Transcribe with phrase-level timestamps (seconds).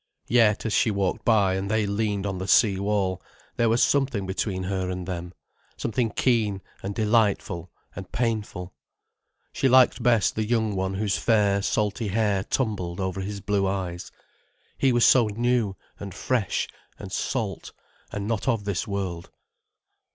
[0.29, 3.21] Yet as she walked by and they leaned on the sea wall,
[3.57, 5.31] there was something between her and them,
[5.77, 8.73] something keen and delightful and painful.
[9.53, 14.09] She liked best the young one whose fair, salty hair tumbled over his blue eyes.
[14.75, 17.71] He was so new and fresh and salt
[18.11, 19.29] and not of this world.